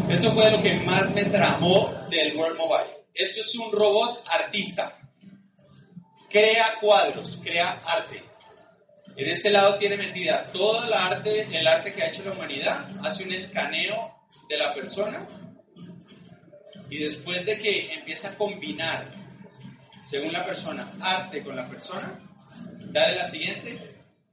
[0.10, 3.06] Esto fue lo que más me tramó del World Mobile.
[3.14, 5.00] Esto es un robot artista.
[6.30, 8.24] Crea cuadros, crea arte.
[9.16, 12.90] En este lado tiene metida todo el arte, el arte que ha hecho la humanidad.
[13.04, 15.28] Hace un escaneo de la persona.
[16.90, 19.10] Y después de que empieza a combinar,
[20.06, 22.20] según la persona, arte con la persona,
[22.92, 23.78] dale la siguiente,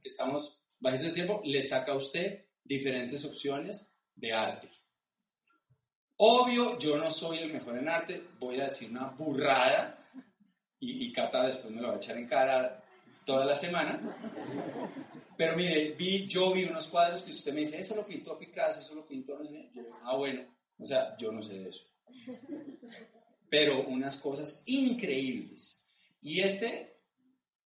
[0.01, 4.69] que estamos bajitos de tiempo, le saca a usted diferentes opciones de arte.
[6.17, 10.09] Obvio, yo no soy el mejor en arte, voy a decir una burrada
[10.79, 12.83] y, Cata después me lo va a echar en cara
[13.25, 13.99] toda la semana.
[15.37, 18.79] Pero mire, vi, yo vi unos cuadros que usted me dice, eso lo pintó Picasso,
[18.79, 19.69] eso lo pintó, no sé.
[19.73, 20.45] Yo, ah, bueno,
[20.77, 21.85] o sea, yo no sé de eso.
[23.49, 25.83] Pero unas cosas increíbles.
[26.21, 26.95] Y este,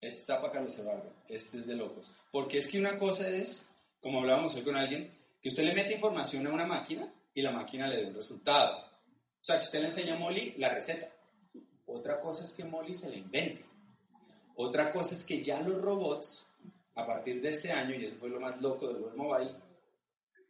[0.00, 2.18] este está para Carlos Eduardo, este es de locos.
[2.32, 3.67] Porque es que una cosa es,
[4.00, 7.50] como hablábamos hoy con alguien, que usted le mete información a una máquina y la
[7.50, 8.78] máquina le dé un resultado.
[8.78, 11.08] O sea, que usted le enseña a Molly la receta.
[11.86, 13.64] Otra cosa es que Molly se la invente.
[14.56, 16.52] Otra cosa es que ya los robots,
[16.96, 19.54] a partir de este año, y eso fue lo más loco del World Mobile,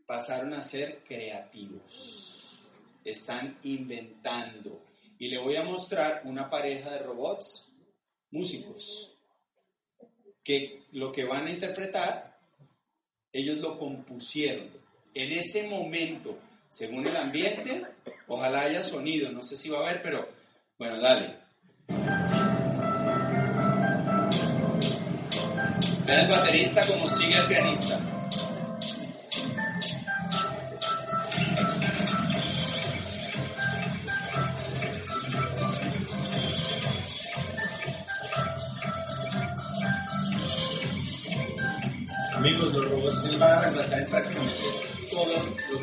[0.06, 2.64] pasaron a ser creativos.
[3.04, 4.82] Están inventando.
[5.18, 7.68] Y le voy a mostrar una pareja de robots
[8.30, 9.14] músicos
[10.42, 12.27] que lo que van a interpretar,
[13.32, 14.68] ellos lo compusieron.
[15.14, 16.38] En ese momento
[16.68, 17.82] según el ambiente,
[18.26, 20.28] ojalá haya sonido, no sé si va a haber, pero
[20.78, 21.36] bueno, dale.
[26.06, 28.17] Vean el baterista como sigue el pianista.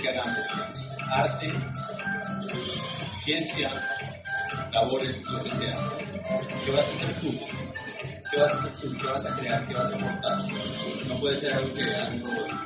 [0.08, 1.52] Arte,
[3.24, 3.72] ciencia,
[4.72, 5.74] labores, lo que sea.
[6.64, 7.40] ¿Qué vas a hacer tú?
[8.30, 8.98] ¿Qué vas a hacer tú?
[8.98, 9.68] ¿Qué vas a crear?
[9.68, 11.08] ¿Qué vas a aportar?
[11.08, 12.66] No puede ser algo que robot.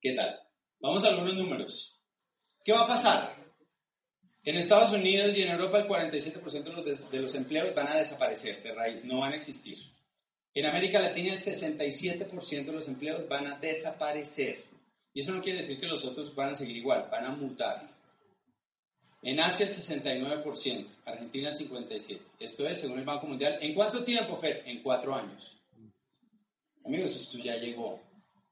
[0.00, 0.40] ¿Qué tal?
[0.78, 2.00] Vamos a algunos números.
[2.64, 3.34] ¿Qué va a pasar?
[4.44, 7.96] En Estados Unidos y en Europa el 47% de los, de los empleos van a
[7.96, 9.97] desaparecer de raíz, no van a existir.
[10.58, 14.64] En América Latina el 67% de los empleos van a desaparecer.
[15.14, 17.88] Y eso no quiere decir que los otros van a seguir igual, van a mutar.
[19.22, 22.18] En Asia el 69%, Argentina el 57%.
[22.40, 23.58] Esto es según el Banco Mundial.
[23.60, 24.64] ¿En cuánto tiempo, Fer?
[24.66, 25.56] En cuatro años.
[26.84, 27.90] Amigos, esto ya llegó.
[27.90, 28.00] O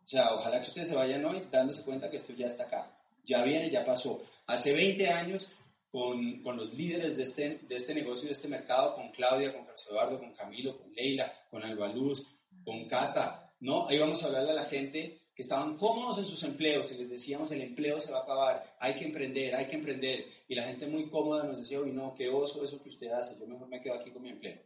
[0.05, 2.89] sea, ojalá que ustedes se vayan hoy dándose cuenta que esto ya está acá.
[3.25, 4.23] Ya viene, ya pasó.
[4.47, 5.51] Hace 20 años
[5.97, 9.63] con, con, los líderes de este, de este negocio, de este mercado, con Claudia, con
[9.63, 13.89] Carlos Eduardo, con Camilo, con Leila, con Albaluz, con Cata, ¿no?
[13.89, 17.09] Ahí vamos a hablarle a la gente que estaban cómodos en sus empleos y les
[17.09, 20.27] decíamos el empleo se va a acabar, hay que emprender, hay que emprender.
[20.47, 23.35] Y la gente muy cómoda nos decía, uy, no, qué oso eso que usted hace,
[23.41, 24.61] yo mejor me quedo aquí con mi empleo.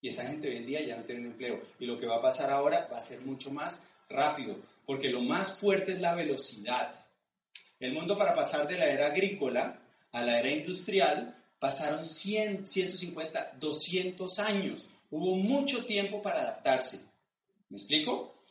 [0.00, 1.60] Y esa gente hoy en día ya no tiene un empleo.
[1.80, 5.22] Y lo que va a pasar ahora va a ser mucho más rápido, porque lo
[5.22, 7.04] más fuerte es la velocidad.
[7.80, 13.52] El mundo para pasar de la era agrícola a la era industrial pasaron 100, 150,
[13.58, 14.86] 200 años.
[15.10, 17.00] Hubo mucho tiempo para adaptarse.
[17.68, 18.44] ¿Me explico?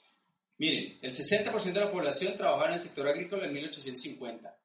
[0.58, 4.58] Miren, el 60% de la población trabajaba en el sector agrícola en 1850.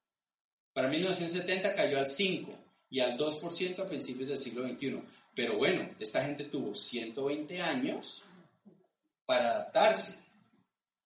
[0.72, 2.48] Para 1970 cayó al 5%
[2.90, 5.02] y al 2% a principios del siglo XXI.
[5.34, 8.22] Pero bueno, esta gente tuvo 120 años
[9.24, 10.14] para adaptarse.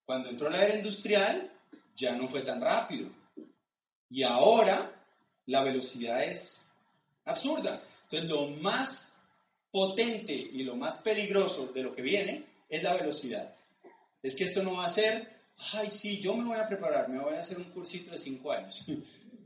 [0.04, 1.52] Cuando entró la era industrial,
[1.94, 3.10] ya no fue tan rápido.
[4.10, 4.97] Y ahora
[5.48, 6.62] la velocidad es
[7.24, 7.82] absurda.
[8.02, 9.16] Entonces, lo más
[9.70, 13.54] potente y lo más peligroso de lo que viene es la velocidad.
[14.22, 17.20] Es que esto no va a ser, ay, sí, yo me voy a preparar, me
[17.20, 18.86] voy a hacer un cursito de cinco años.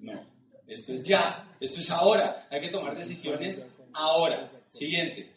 [0.02, 0.20] No,
[0.66, 2.48] esto es ya, esto es ahora.
[2.50, 4.50] Hay que tomar decisiones ahora.
[4.68, 5.32] Siguiente.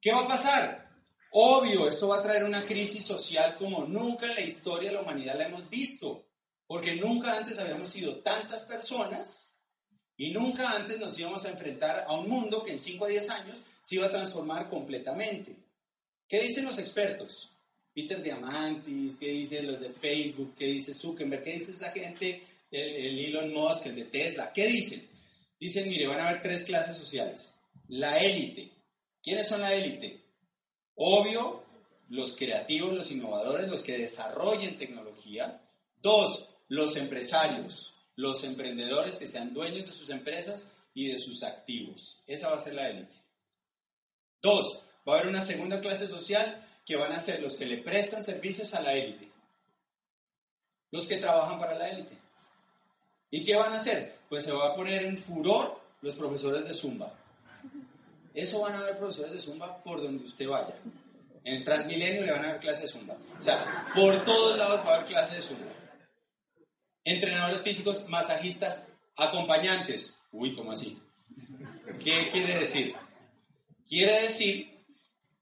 [0.00, 0.88] ¿Qué va a pasar?
[1.32, 5.02] Obvio, esto va a traer una crisis social como nunca en la historia de la
[5.02, 6.28] humanidad la hemos visto,
[6.68, 9.52] porque nunca antes habíamos sido tantas personas
[10.18, 13.30] y nunca antes nos íbamos a enfrentar a un mundo que en 5 a 10
[13.30, 15.56] años se iba a transformar completamente.
[16.28, 17.52] ¿Qué dicen los expertos?
[17.94, 22.96] Peter Diamantis, qué dicen los de Facebook, qué dice Zuckerberg, qué dice esa gente, el,
[22.96, 25.08] el Elon Musk, el de Tesla, ¿qué dicen?
[25.58, 27.54] Dicen, mire, van a haber tres clases sociales.
[27.86, 28.72] La élite.
[29.22, 30.20] ¿Quiénes son la élite?
[30.96, 31.64] Obvio,
[32.08, 35.62] los creativos, los innovadores, los que desarrollen tecnología.
[36.02, 42.20] Dos, los empresarios, los emprendedores que sean dueños de sus empresas y de sus activos.
[42.26, 43.14] Esa va a ser la élite.
[44.42, 47.78] Dos, va a haber una segunda clase social que van a ser los que le
[47.78, 49.30] prestan servicios a la élite.
[50.90, 52.18] Los que trabajan para la élite.
[53.30, 54.16] ¿Y qué van a hacer?
[54.28, 57.14] Pues se va a poner en furor los profesores de Zumba.
[58.34, 60.74] Eso van a haber profesores de Zumba por donde usted vaya.
[61.44, 63.16] En Transmilenio le van a dar clase de Zumba.
[63.38, 65.77] O sea, por todos lados va a haber clase de Zumba.
[67.04, 70.16] Entrenadores físicos, masajistas, acompañantes.
[70.32, 71.00] Uy, ¿cómo así?
[72.02, 72.94] ¿Qué quiere decir?
[73.86, 74.78] Quiere decir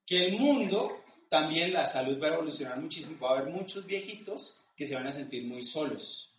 [0.04, 3.18] que el mundo, también la salud va a evolucionar muchísimo.
[3.18, 6.32] Va a haber muchos viejitos que se van a sentir muy solos.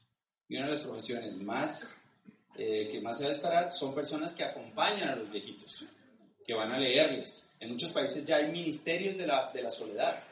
[0.48, 1.90] Y una de las profesiones más
[2.56, 5.86] eh, que más se va a esperar son personas que acompañan a los viejitos,
[6.46, 7.52] que van a leerles.
[7.60, 10.24] En muchos países ya hay ministerios de la, de la soledad,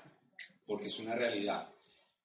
[0.65, 1.67] porque es una realidad.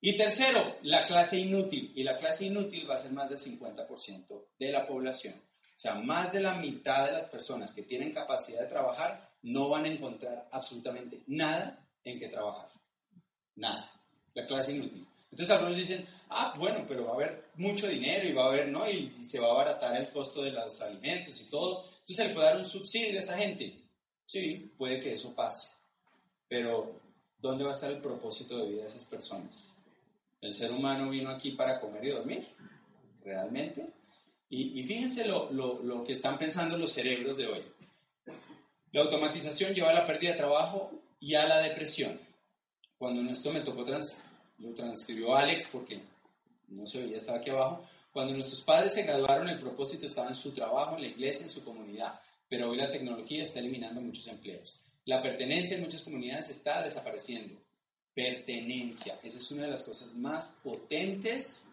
[0.00, 1.92] Y tercero, la clase inútil.
[1.94, 5.34] Y la clase inútil va a ser más del 50% de la población.
[5.34, 9.68] O sea, más de la mitad de las personas que tienen capacidad de trabajar no
[9.68, 12.70] van a encontrar absolutamente nada en que trabajar.
[13.56, 13.90] Nada.
[14.34, 15.06] La clase inútil.
[15.30, 18.68] Entonces algunos dicen, ah, bueno, pero va a haber mucho dinero y va a haber,
[18.68, 18.88] ¿no?
[18.88, 21.84] Y, se va a abaratar el costo de los alimentos y todo.
[21.84, 23.80] Entonces se le puede dar un subsidio a esa gente.
[24.24, 25.68] Sí, puede que eso pase.
[26.48, 27.00] Pero,
[27.38, 29.72] ¿dónde va a estar el propósito de vida de esas personas?
[30.40, 32.48] El ser humano vino aquí para comer y dormir,
[33.22, 33.86] realmente.
[34.48, 37.64] Y, fíjense lo, lo, que están pensando los cerebros de hoy.
[38.90, 42.18] La automatización lleva a la pérdida de trabajo y a la depresión.
[42.98, 43.84] Cuando esto me tocó,
[44.58, 46.00] lo transcribió Alex porque
[46.68, 47.86] no se veía, estaba aquí abajo.
[48.10, 51.50] Cuando nuestros padres se graduaron, el propósito estaba en su trabajo, en la iglesia, en
[51.50, 52.20] su comunidad.
[52.48, 54.82] Pero hoy la tecnología está eliminando muchos empleos.
[55.04, 57.60] La pertenencia en muchas comunidades está desapareciendo.
[58.22, 59.18] Pertenencia.
[59.22, 61.64] Esa es una de las cosas más potentes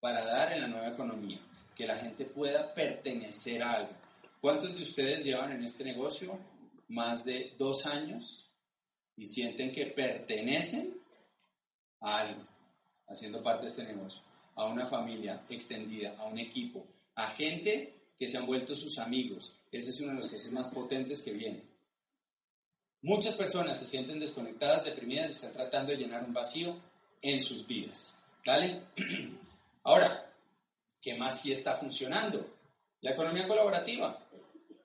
[0.00, 1.38] para dar en la nueva economía.
[1.74, 3.92] Que la gente pueda pertenecer a algo.
[4.40, 6.38] ¿Cuántos de ustedes llevan en este negocio
[6.88, 8.46] más de dos años
[9.16, 10.96] y sienten que pertenecen
[12.00, 12.52] a algo?
[13.12, 14.22] haciendo parte de este negocio,
[14.54, 16.84] a una familia extendida, a un equipo,
[17.14, 19.54] a gente que se han vuelto sus amigos.
[19.70, 21.62] Esa es una de las cosas más potentes que viene.
[23.02, 26.76] Muchas personas se sienten desconectadas, deprimidas y están tratando de llenar un vacío
[27.20, 28.18] en sus vidas.
[28.46, 28.82] ¿Vale?
[29.84, 30.30] Ahora,
[31.00, 32.46] ¿qué más sí está funcionando?
[33.00, 34.24] La economía colaborativa.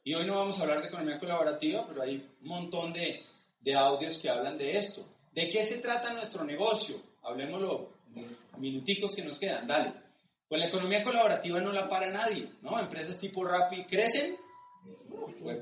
[0.03, 3.23] Y hoy no vamos a hablar de economía colaborativa, pero hay un montón de,
[3.59, 5.05] de audios que hablan de esto.
[5.31, 6.99] ¿De qué se trata nuestro negocio?
[7.23, 7.97] Hablemoslo
[8.57, 9.93] minuticos que nos quedan, dale.
[10.47, 12.79] Pues la economía colaborativa no la para nadie, ¿no?
[12.79, 14.37] Empresas tipo Rappi crecen.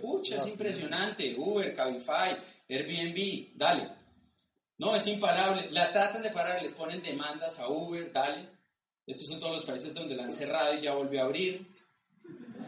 [0.02, 1.36] Pucha, es impresionante.
[1.38, 3.90] Uber, Cabify, Airbnb, dale.
[4.78, 5.70] No, es imparable.
[5.72, 8.50] La tratan de parar, les ponen demandas a Uber, dale.
[9.06, 11.68] Estos son todos los países donde la han cerrado y ya volvió a abrir.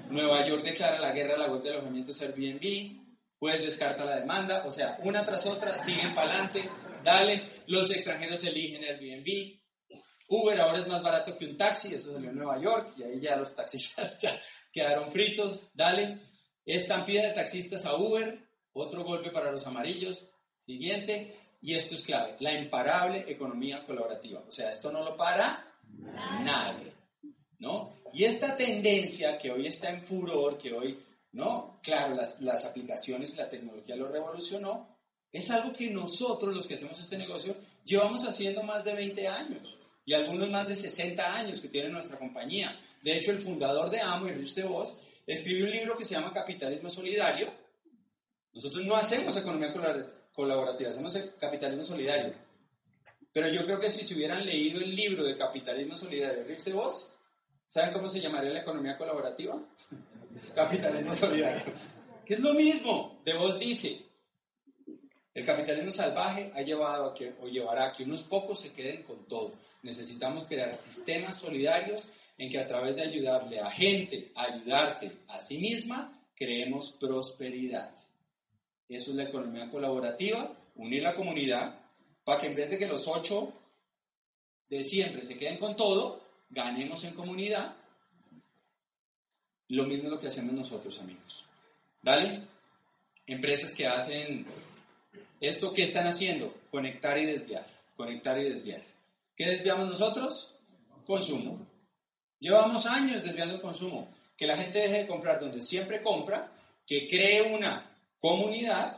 [0.09, 3.07] Nueva York declara la guerra a la web de alojamientos Airbnb.
[3.39, 4.65] Pues descarta la demanda.
[4.65, 6.69] O sea, una tras otra, siguen para adelante.
[7.03, 7.63] Dale.
[7.67, 9.57] Los extranjeros eligen Airbnb.
[10.29, 13.19] Uber ahora es más barato que un taxi, eso salió en Nueva York y ahí
[13.21, 14.39] ya los taxistas ya
[14.71, 15.71] quedaron fritos.
[15.73, 16.26] Dale,
[16.75, 18.39] estampida de taxistas a Uber,
[18.73, 20.29] otro golpe para los amarillos.
[20.65, 24.43] Siguiente, y esto es clave, la imparable economía colaborativa.
[24.47, 25.65] O sea, esto no lo para
[26.43, 26.93] nadie,
[27.59, 27.93] ¿no?
[28.13, 30.99] Y esta tendencia que hoy está en furor, que hoy,
[31.31, 31.79] ¿no?
[31.81, 34.97] Claro, las, las aplicaciones y la tecnología lo revolucionó,
[35.31, 39.77] es algo que nosotros, los que hacemos este negocio, llevamos haciendo más de 20 años
[40.05, 42.79] y algunos más de 60 años que tiene nuestra compañía.
[43.03, 44.95] De hecho, el fundador de AMO, Rich DeVos,
[45.27, 47.53] escribió un libro que se llama Capitalismo Solidario.
[48.53, 49.73] Nosotros no hacemos economía
[50.31, 52.33] colaborativa, hacemos capitalismo solidario.
[53.31, 56.63] Pero yo creo que si se hubieran leído el libro de Capitalismo Solidario de Rich
[56.63, 57.11] DeVos,
[57.67, 59.61] ¿saben cómo se llamaría la economía colaborativa?
[60.55, 61.73] capitalismo solidario.
[62.25, 63.21] Que es lo mismo.
[63.23, 64.07] DeVos dice,
[65.33, 69.03] el capitalismo salvaje ha llevado a que, o llevará a que unos pocos se queden
[69.03, 69.51] con todo.
[69.83, 75.39] Necesitamos crear sistemas solidarios en que a través de ayudarle a gente a ayudarse a
[75.39, 77.93] sí misma, creemos prosperidad.
[78.87, 81.79] Eso es la economía colaborativa, unir la comunidad
[82.23, 83.53] para que en vez de que los ocho
[84.69, 87.75] de siempre se queden con todo, ganemos en comunidad.
[89.69, 91.45] Lo mismo es lo que hacemos nosotros, amigos.
[92.01, 92.43] ¿Dale?
[93.25, 94.45] Empresas que hacen
[95.39, 96.53] ¿Esto qué están haciendo?
[96.71, 97.65] Conectar y desviar,
[97.95, 98.81] conectar y desviar.
[99.35, 100.55] ¿Qué desviamos nosotros?
[101.05, 101.59] Consumo.
[102.39, 104.13] Llevamos años desviando el consumo.
[104.35, 106.51] Que la gente deje de comprar donde siempre compra,
[106.85, 108.95] que cree una comunidad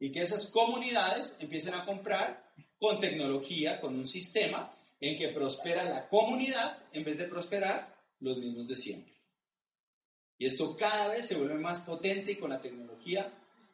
[0.00, 5.84] y que esas comunidades empiecen a comprar con tecnología, con un sistema en que prospera
[5.84, 9.14] la comunidad en vez de prosperar los mismos de siempre.
[10.38, 13.32] Y esto cada vez se vuelve más potente y con la tecnología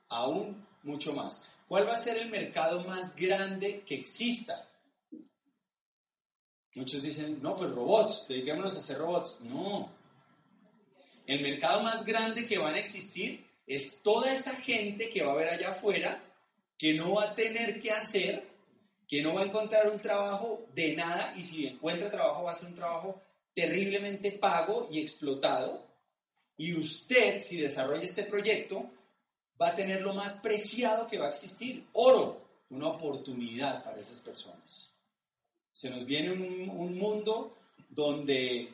[0.09, 1.43] aún mucho más.
[1.67, 4.68] ¿Cuál va a ser el mercado más grande que exista?
[6.79, 9.39] Muchos dicen, no, pues robots, dediquémonos a hacer robots.
[9.41, 9.91] No.
[11.26, 15.35] El mercado más grande que van a existir es toda esa gente que va a
[15.35, 16.22] ver allá afuera,
[16.79, 18.47] que no va a tener que hacer,
[19.09, 22.55] que no va a encontrar un trabajo de nada y si encuentra trabajo va a
[22.55, 23.20] ser un trabajo
[23.53, 25.85] terriblemente pago y explotado.
[26.57, 28.89] Y usted, si desarrolla este proyecto,
[29.61, 34.20] va a tener lo más preciado que va a existir, oro, una oportunidad para esas
[34.20, 34.98] personas.
[35.79, 37.57] Se nos viene un, un mundo
[37.89, 38.68] donde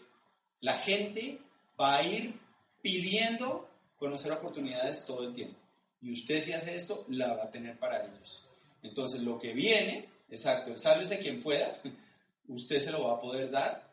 [0.61, 1.39] la gente
[1.79, 2.35] va a ir
[2.81, 5.55] pidiendo conocer oportunidades todo el tiempo.
[6.01, 8.43] Y usted si hace esto, la va a tener para ellos.
[8.83, 11.79] Entonces, lo que viene, exacto, el sálvese quien pueda,
[12.49, 13.87] usted se lo va a poder dar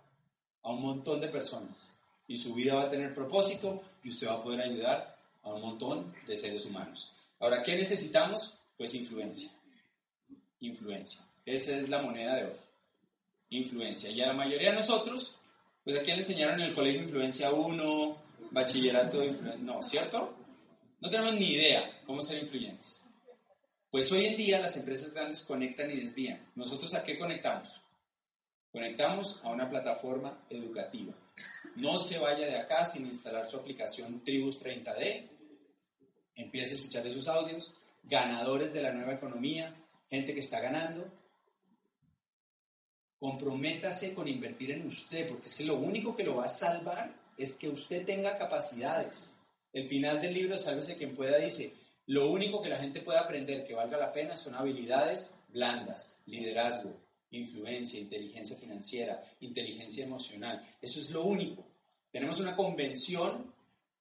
[0.64, 1.92] a un montón de personas.
[2.30, 5.60] Y su vida va a tener propósito y usted va a poder ayudar a un
[5.60, 7.12] montón de seres humanos.
[7.42, 8.58] Ahora, ¿qué necesitamos?
[8.78, 9.52] Pues influencia.
[10.62, 11.20] Influencia.
[11.46, 12.71] Esa es la moneda de oro.
[13.52, 14.10] Influencia.
[14.10, 15.38] Y a la mayoría de nosotros,
[15.84, 18.18] pues a quién le enseñaron en el colegio influencia 1,
[18.52, 19.64] bachillerato de influencia.
[19.64, 20.36] No, ¿cierto?
[21.00, 23.04] No tenemos ni idea cómo ser influyentes.
[23.90, 26.50] Pues hoy en día las empresas grandes conectan y desvían.
[26.56, 27.82] ¿Nosotros a qué conectamos?
[28.72, 31.14] Conectamos a una plataforma educativa.
[31.76, 35.30] No se vaya de acá sin instalar su aplicación Tribus 30D.
[36.36, 37.74] Empiece a escuchar esos audios.
[38.04, 39.76] Ganadores de la nueva economía,
[40.10, 41.12] gente que está ganando.
[43.22, 47.14] Comprométase con invertir en usted, porque es que lo único que lo va a salvar
[47.38, 49.36] es que usted tenga capacidades.
[49.72, 51.72] El final del libro, Sálvese quien pueda, dice,
[52.08, 56.98] lo único que la gente puede aprender que valga la pena son habilidades blandas, liderazgo,
[57.30, 60.60] influencia, inteligencia financiera, inteligencia emocional.
[60.82, 61.64] Eso es lo único.
[62.12, 63.54] Tenemos una convención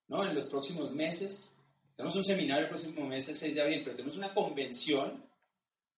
[0.09, 0.25] ¿no?
[0.25, 1.53] en los próximos meses.
[1.95, 5.23] Tenemos un seminario el próximo mes, el 6 de abril, pero tenemos una convención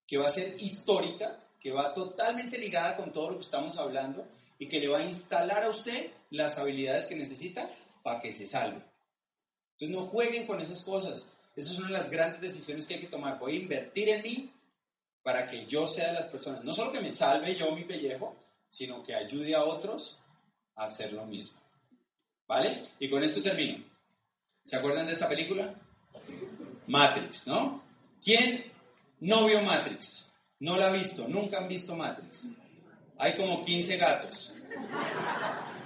[0.09, 4.27] que va a ser histórica, que va totalmente ligada con todo lo que estamos hablando
[4.59, 7.71] y que le va a instalar a usted las habilidades que necesita
[8.03, 8.83] para que se salve.
[9.73, 11.31] Entonces no jueguen con esas cosas.
[11.55, 13.39] Esa es una de las grandes decisiones que hay que tomar.
[13.39, 14.53] Voy a invertir en mí
[15.23, 18.35] para que yo sea de las personas, no solo que me salve yo mi pellejo,
[18.69, 20.19] sino que ayude a otros
[20.75, 21.61] a hacer lo mismo.
[22.49, 22.83] ¿Vale?
[22.99, 23.85] Y con esto termino.
[24.65, 25.73] ¿Se acuerdan de esta película?
[26.89, 27.85] Matrix, ¿no?
[28.21, 28.65] ¿Quién
[29.21, 30.32] no vio Matrix?
[30.63, 32.47] No la ha visto, nunca han visto Matrix.
[33.19, 34.55] Hay como 15 gatos.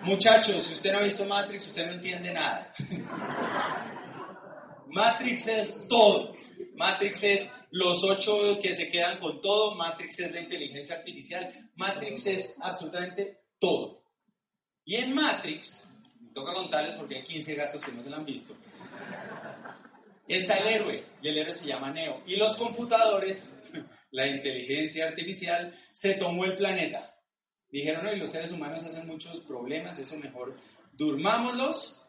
[0.03, 2.75] Muchachos, si usted no ha visto Matrix, usted no entiende nada.
[4.89, 6.35] Matrix es todo.
[6.77, 9.75] Matrix es los ocho que se quedan con todo.
[9.77, 11.71] Matrix es la inteligencia artificial.
[11.77, 14.03] Matrix es absolutamente todo.
[14.85, 15.89] Y en Matrix,
[16.35, 18.55] toca contarles porque hay 15 gatos que no se la han visto.
[20.29, 22.23] Está el héroe, y el héroe se llama Neo.
[22.27, 23.51] Y los computadores,
[24.17, 27.15] la inteligencia artificial, se tomó el planeta.
[27.69, 30.57] Dijeron, no, y los seres humanos hacen muchos problemas, eso mejor
[30.95, 32.01] durmámoslos.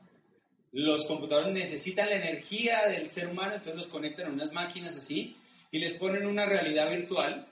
[0.72, 5.36] Los computadores necesitan la energía del ser humano, entonces los conectan a unas máquinas así
[5.70, 7.46] y les ponen una realidad virtual.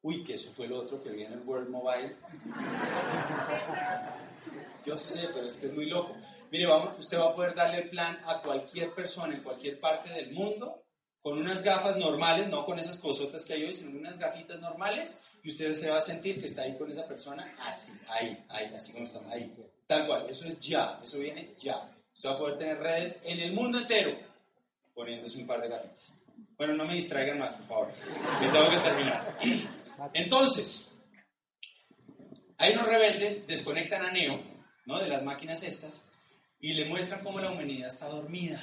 [0.00, 2.16] Uy, que eso fue lo otro que vi en el World Mobile.
[4.86, 6.16] Yo sé, pero es que es muy loco.
[6.50, 10.08] Mire, vamos, usted va a poder darle el plan a cualquier persona en cualquier parte
[10.14, 10.84] del mundo
[11.24, 15.22] con unas gafas normales, no con esas cosotas que hay hoy, sino unas gafitas normales,
[15.42, 18.66] y usted se va a sentir que está ahí con esa persona, así, ahí, ahí,
[18.76, 19.50] así como estamos, ahí.
[19.86, 21.90] Tal cual, eso es ya, eso viene ya.
[22.12, 24.14] Usted va a poder tener redes en el mundo entero,
[24.92, 26.12] poniéndose un par de gafitas.
[26.58, 27.92] Bueno, no me distraigan más, por favor.
[28.42, 29.38] Me tengo que terminar.
[30.12, 30.90] Entonces,
[32.58, 34.42] hay unos rebeldes, desconectan a Neo,
[34.84, 34.98] ¿no?
[34.98, 36.06] De las máquinas estas,
[36.60, 38.62] y le muestran cómo la humanidad está dormida.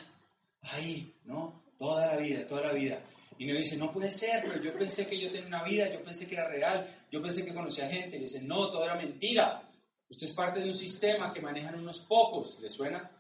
[0.62, 1.61] Ahí, ¿no?
[1.82, 3.02] Toda la vida, toda la vida.
[3.40, 6.04] Y Neo dice, no puede ser, pero yo pensé que yo tenía una vida, yo
[6.04, 8.18] pensé que era real, yo pensé que conocía gente.
[8.18, 9.68] Y dice, no, todo era mentira.
[10.08, 12.60] Usted es parte de un sistema que manejan unos pocos.
[12.62, 13.18] ¿Le suena?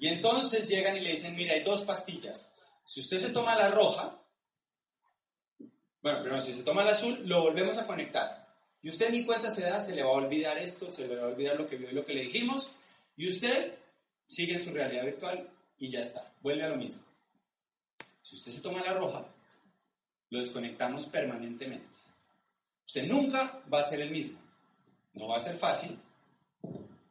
[0.00, 2.52] Y entonces llegan y le dicen, mira, hay dos pastillas.
[2.84, 4.20] Si usted se toma la roja,
[6.02, 8.44] bueno, pero si se toma la azul, lo volvemos a conectar.
[8.82, 11.26] Y usted ni cuenta se da, se le va a olvidar esto, se le va
[11.26, 12.72] a olvidar lo que vio y lo que le dijimos.
[13.16, 13.78] Y usted
[14.26, 15.53] sigue su realidad virtual
[15.84, 16.32] y ya está.
[16.40, 17.02] Vuelve a lo mismo.
[18.22, 19.26] Si usted se toma la roja,
[20.30, 21.98] lo desconectamos permanentemente.
[22.86, 24.38] Usted nunca va a ser el mismo.
[25.12, 25.96] No va a ser fácil,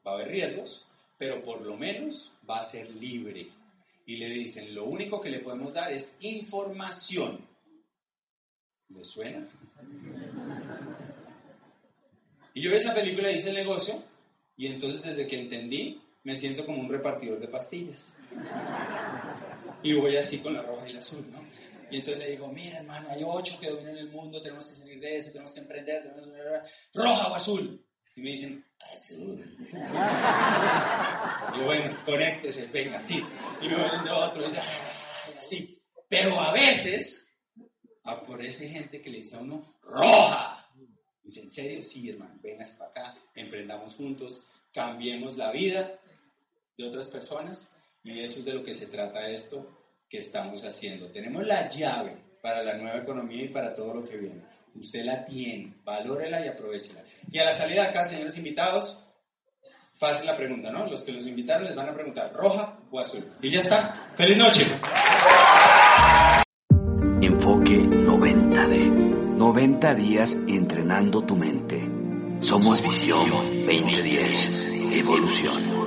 [0.06, 0.86] va a haber riesgos,
[1.18, 3.48] pero por lo menos va a ser libre.
[4.08, 7.40] Y le dicen, lo único que le podemos dar es información.
[8.90, 9.48] ¿Le suena?
[12.56, 14.04] Y yo vi esa película y hice el negocio,
[14.58, 18.14] y entonces desde que entendí, me siento como un repartidor de pastillas.
[19.84, 21.44] Y voy así con la roja y la azul, ¿no?
[21.92, 25.00] Y entonces le digo, mira hermano, hay ocho que dominan el mundo, tenemos que salir
[25.00, 27.00] de eso, tenemos que emprender, tenemos que...
[27.00, 27.86] roja o azul.
[28.16, 29.58] Y me dicen, azul.
[31.56, 33.28] Y bueno, conéctese, venga, tío.
[33.62, 35.82] Y me voy de otro, y así.
[36.08, 37.28] Pero a veces
[38.04, 40.68] aparece gente que le dice a uno, roja.
[41.24, 41.82] Dice, ¿en serio?
[41.82, 46.00] Sí, hermano, véngase para acá, emprendamos juntos, cambiemos la vida
[46.78, 47.72] de otras personas.
[48.04, 49.66] Y eso es de lo que se trata esto
[50.10, 51.10] que estamos haciendo.
[51.10, 54.42] Tenemos la llave para la nueva economía y para todo lo que viene.
[54.76, 57.04] Usted la tiene, valórela y aprovechela.
[57.32, 59.00] Y a la salida acá, señores invitados,
[59.94, 60.88] fácil la pregunta, ¿no?
[60.88, 63.26] Los que los invitaron les van a preguntar, ¿roja o azul?
[63.42, 64.12] Y ya está.
[64.16, 64.66] ¡Feliz noche!
[67.22, 69.14] Enfoque 90D.
[69.38, 71.82] 90 días entrenando tu mente.
[72.40, 73.30] Somos Visión
[73.66, 74.50] 2010.
[74.94, 75.83] Evolución.